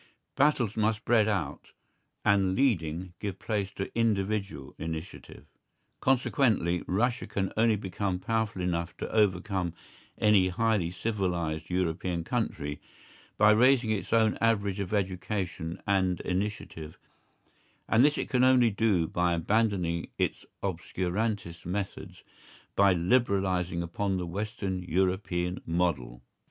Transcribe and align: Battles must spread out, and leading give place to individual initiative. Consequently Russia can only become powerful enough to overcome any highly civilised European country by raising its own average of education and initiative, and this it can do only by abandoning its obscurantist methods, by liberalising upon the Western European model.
Battles 0.35 0.75
must 0.75 0.97
spread 0.97 1.27
out, 1.27 1.73
and 2.25 2.55
leading 2.55 3.13
give 3.19 3.37
place 3.37 3.69
to 3.73 3.95
individual 3.95 4.73
initiative. 4.79 5.45
Consequently 5.99 6.81
Russia 6.87 7.27
can 7.27 7.53
only 7.55 7.75
become 7.75 8.17
powerful 8.17 8.63
enough 8.63 8.97
to 8.97 9.11
overcome 9.11 9.75
any 10.17 10.47
highly 10.49 10.89
civilised 10.89 11.69
European 11.69 12.23
country 12.23 12.81
by 13.37 13.51
raising 13.51 13.91
its 13.91 14.11
own 14.11 14.39
average 14.41 14.79
of 14.79 14.91
education 14.91 15.79
and 15.85 16.19
initiative, 16.21 16.97
and 17.87 18.03
this 18.03 18.17
it 18.17 18.27
can 18.27 18.41
do 18.41 18.47
only 18.47 19.05
by 19.05 19.33
abandoning 19.35 20.09
its 20.17 20.47
obscurantist 20.63 21.63
methods, 21.63 22.23
by 22.75 22.91
liberalising 22.95 23.83
upon 23.83 24.17
the 24.17 24.25
Western 24.25 24.81
European 24.81 25.61
model. 25.67 26.23